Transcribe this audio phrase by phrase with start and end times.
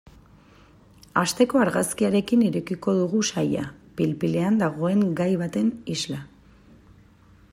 [1.23, 3.67] Asteko argazkiarekin irekiko dugu saila,
[3.99, 6.21] pil-pilean dagoen gai baten isla.